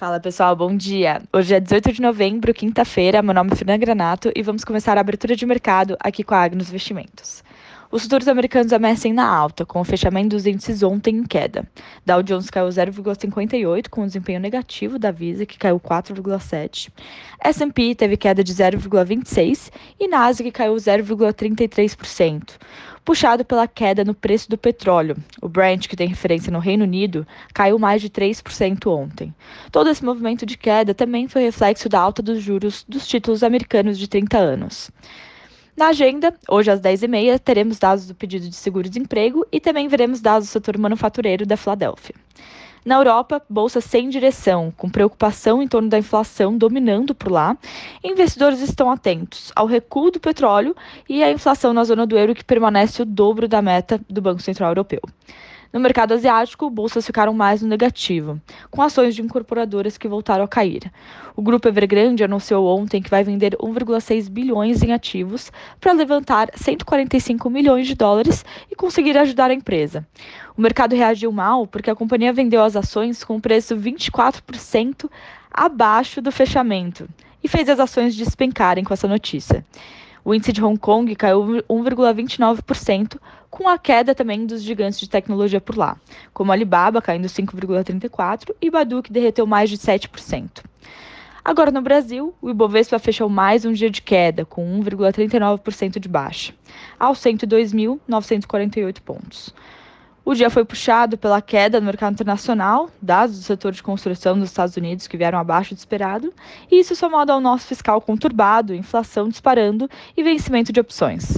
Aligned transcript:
Fala 0.00 0.18
pessoal, 0.18 0.56
bom 0.56 0.74
dia. 0.74 1.20
Hoje 1.30 1.54
é 1.54 1.60
18 1.60 1.92
de 1.92 2.00
novembro, 2.00 2.54
quinta-feira. 2.54 3.20
Meu 3.20 3.34
nome 3.34 3.52
é 3.52 3.54
Fernanda 3.54 3.76
Granato 3.76 4.32
e 4.34 4.42
vamos 4.42 4.64
começar 4.64 4.96
a 4.96 5.00
abertura 5.02 5.36
de 5.36 5.44
mercado 5.44 5.94
aqui 6.00 6.24
com 6.24 6.34
a 6.34 6.42
Agnos 6.42 6.70
Investimentos. 6.70 7.44
Os 7.92 8.04
futuros 8.04 8.28
americanos 8.28 8.72
ameacem 8.72 9.12
na 9.12 9.26
alta, 9.26 9.66
com 9.66 9.80
o 9.80 9.84
fechamento 9.84 10.28
dos 10.28 10.46
índices 10.46 10.80
ontem 10.80 11.16
em 11.16 11.24
queda. 11.24 11.68
Dow 12.06 12.22
Jones 12.22 12.48
caiu 12.48 12.68
0,58, 12.68 13.88
com 13.88 14.02
o 14.02 14.06
desempenho 14.06 14.38
negativo 14.38 14.96
da 14.96 15.10
Visa, 15.10 15.44
que 15.44 15.58
caiu 15.58 15.80
4,7. 15.80 16.88
S&P 17.42 17.96
teve 17.96 18.16
queda 18.16 18.44
de 18.44 18.54
0,26 18.54 19.72
e 19.98 20.06
Nasdaq 20.06 20.52
caiu 20.52 20.76
0,33%, 20.76 22.52
puxado 23.04 23.44
pela 23.44 23.66
queda 23.66 24.04
no 24.04 24.14
preço 24.14 24.48
do 24.48 24.56
petróleo. 24.56 25.16
O 25.42 25.48
Brent, 25.48 25.88
que 25.88 25.96
tem 25.96 26.06
referência 26.06 26.52
no 26.52 26.60
Reino 26.60 26.84
Unido, 26.84 27.26
caiu 27.52 27.76
mais 27.76 28.00
de 28.00 28.08
3% 28.08 28.86
ontem. 28.86 29.34
Todo 29.72 29.90
esse 29.90 30.04
movimento 30.04 30.46
de 30.46 30.56
queda 30.56 30.94
também 30.94 31.26
foi 31.26 31.42
reflexo 31.42 31.88
da 31.88 31.98
alta 31.98 32.22
dos 32.22 32.40
juros 32.40 32.84
dos 32.88 33.04
títulos 33.04 33.42
americanos 33.42 33.98
de 33.98 34.06
30 34.06 34.38
anos. 34.38 34.92
Na 35.76 35.88
agenda, 35.88 36.34
hoje 36.48 36.70
às 36.70 36.80
10h30, 36.80 37.38
teremos 37.38 37.78
dados 37.78 38.06
do 38.06 38.14
pedido 38.14 38.48
de 38.48 38.54
seguro-desemprego 38.56 39.46
e 39.50 39.60
também 39.60 39.88
veremos 39.88 40.20
dados 40.20 40.48
do 40.48 40.52
setor 40.52 40.76
manufatureiro 40.76 41.46
da 41.46 41.56
Filadélfia. 41.56 42.14
Na 42.84 42.96
Europa, 42.96 43.42
bolsa 43.48 43.80
sem 43.80 44.08
direção, 44.08 44.72
com 44.74 44.88
preocupação 44.88 45.62
em 45.62 45.68
torno 45.68 45.88
da 45.88 45.98
inflação 45.98 46.56
dominando 46.56 47.14
por 47.14 47.30
lá. 47.30 47.56
Investidores 48.02 48.60
estão 48.60 48.90
atentos 48.90 49.52
ao 49.54 49.66
recuo 49.66 50.10
do 50.10 50.18
petróleo 50.18 50.74
e 51.06 51.22
à 51.22 51.30
inflação 51.30 51.74
na 51.74 51.84
zona 51.84 52.06
do 52.06 52.16
euro, 52.16 52.34
que 52.34 52.44
permanece 52.44 53.02
o 53.02 53.04
dobro 53.04 53.46
da 53.46 53.60
meta 53.60 54.00
do 54.08 54.22
Banco 54.22 54.40
Central 54.40 54.70
Europeu. 54.70 55.00
No 55.72 55.78
mercado 55.78 56.14
asiático, 56.14 56.68
bolsas 56.68 57.06
ficaram 57.06 57.32
mais 57.32 57.62
no 57.62 57.68
negativo, 57.68 58.40
com 58.72 58.82
ações 58.82 59.14
de 59.14 59.22
incorporadoras 59.22 59.96
que 59.96 60.08
voltaram 60.08 60.42
a 60.42 60.48
cair. 60.48 60.90
O 61.36 61.42
grupo 61.42 61.68
Evergrande 61.68 62.24
anunciou 62.24 62.66
ontem 62.66 63.00
que 63.00 63.08
vai 63.08 63.22
vender 63.22 63.56
1,6 63.56 64.28
bilhões 64.28 64.82
em 64.82 64.92
ativos 64.92 65.52
para 65.80 65.92
levantar 65.92 66.50
145 66.56 67.48
milhões 67.48 67.86
de 67.86 67.94
dólares 67.94 68.44
e 68.68 68.74
conseguir 68.74 69.16
ajudar 69.16 69.52
a 69.52 69.54
empresa. 69.54 70.04
O 70.56 70.60
mercado 70.60 70.96
reagiu 70.96 71.30
mal 71.30 71.68
porque 71.68 71.88
a 71.90 71.94
companhia 71.94 72.32
vendeu 72.32 72.64
as 72.64 72.74
ações 72.74 73.22
com 73.22 73.38
preço 73.38 73.76
24% 73.76 75.08
abaixo 75.52 76.20
do 76.20 76.32
fechamento 76.32 77.08
e 77.44 77.46
fez 77.48 77.68
as 77.68 77.78
ações 77.78 78.16
despencarem 78.16 78.82
com 78.82 78.92
essa 78.92 79.06
notícia. 79.06 79.64
O 80.24 80.34
índice 80.34 80.52
de 80.52 80.62
Hong 80.62 80.78
Kong 80.78 81.14
caiu 81.16 81.42
1,29%, 81.68 83.18
com 83.50 83.68
a 83.68 83.78
queda 83.78 84.14
também 84.14 84.46
dos 84.46 84.62
gigantes 84.62 85.00
de 85.00 85.08
tecnologia 85.08 85.60
por 85.60 85.76
lá, 85.76 85.96
como 86.32 86.52
Alibaba 86.52 87.02
caindo 87.02 87.26
5,34% 87.26 88.54
e 88.60 88.70
Badu 88.70 89.02
que 89.02 89.12
derreteu 89.12 89.46
mais 89.46 89.70
de 89.70 89.78
7%. 89.78 90.62
Agora 91.42 91.70
no 91.70 91.80
Brasil, 91.80 92.34
o 92.40 92.50
Ibovespa 92.50 92.98
fechou 92.98 93.28
mais 93.28 93.64
um 93.64 93.72
dia 93.72 93.88
de 93.88 94.02
queda, 94.02 94.44
com 94.44 94.80
1,39% 94.82 95.98
de 95.98 96.08
baixa, 96.08 96.52
aos 96.98 97.18
102.948 97.18 99.00
pontos. 99.00 99.54
O 100.30 100.34
dia 100.36 100.48
foi 100.48 100.64
puxado 100.64 101.18
pela 101.18 101.42
queda 101.42 101.80
no 101.80 101.86
mercado 101.86 102.12
internacional, 102.12 102.88
dados 103.02 103.36
do 103.36 103.42
setor 103.42 103.72
de 103.72 103.82
construção 103.82 104.38
dos 104.38 104.48
Estados 104.48 104.76
Unidos 104.76 105.08
que 105.08 105.16
vieram 105.16 105.36
abaixo 105.36 105.74
do 105.74 105.78
esperado, 105.78 106.32
e 106.70 106.78
isso 106.78 106.94
somado 106.94 107.32
ao 107.32 107.40
nosso 107.40 107.66
fiscal 107.66 108.00
conturbado, 108.00 108.72
inflação 108.72 109.28
disparando 109.28 109.90
e 110.16 110.22
vencimento 110.22 110.72
de 110.72 110.78
opções. 110.78 111.36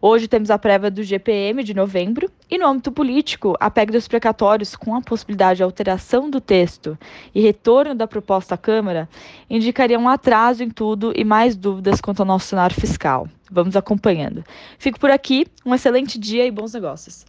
Hoje 0.00 0.26
temos 0.26 0.50
a 0.50 0.58
prévia 0.58 0.90
do 0.90 1.02
GPM 1.02 1.62
de 1.62 1.74
novembro 1.74 2.30
e 2.50 2.56
no 2.56 2.66
âmbito 2.66 2.90
político, 2.90 3.56
a 3.60 3.70
PEC 3.70 3.92
dos 3.92 4.08
precatórios 4.08 4.74
com 4.74 4.94
a 4.94 5.02
possibilidade 5.02 5.58
de 5.58 5.62
alteração 5.62 6.30
do 6.30 6.40
texto 6.40 6.96
e 7.34 7.42
retorno 7.42 7.94
da 7.94 8.06
proposta 8.06 8.54
à 8.54 8.58
Câmara 8.58 9.06
indicaria 9.50 9.98
um 9.98 10.08
atraso 10.08 10.62
em 10.62 10.70
tudo 10.70 11.12
e 11.14 11.24
mais 11.24 11.54
dúvidas 11.54 12.00
quanto 12.00 12.20
ao 12.20 12.26
nosso 12.26 12.46
cenário 12.46 12.74
fiscal. 12.74 13.28
Vamos 13.50 13.76
acompanhando. 13.76 14.42
Fico 14.78 14.98
por 14.98 15.10
aqui, 15.10 15.46
um 15.62 15.74
excelente 15.74 16.18
dia 16.18 16.46
e 16.46 16.50
bons 16.50 16.72
negócios. 16.72 17.26